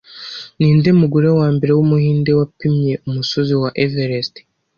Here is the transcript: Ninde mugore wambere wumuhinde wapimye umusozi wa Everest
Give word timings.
Ninde 0.57 0.89
mugore 1.01 1.27
wambere 1.39 1.71
wumuhinde 1.77 2.31
wapimye 2.39 2.93
umusozi 3.07 3.53
wa 3.61 3.69
Everest 3.83 4.35